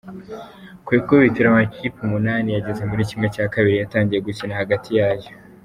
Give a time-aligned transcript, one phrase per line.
[0.85, 3.35] Ku ikubitiro amakipe umunani yageze muri ½
[3.81, 5.29] yatangiye gukina hagati yayo.